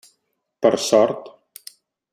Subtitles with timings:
[0.65, 1.31] Per sort.